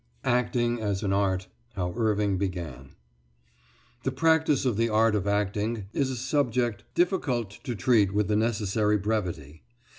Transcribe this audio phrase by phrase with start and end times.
[0.25, 1.47] ACTING AS AN ART.
[1.75, 2.95] HOW IRVING BEGAN
[4.01, 8.35] The practice of the art of acting is a subject difficult to treat with the
[8.35, 9.61] necessary brevity.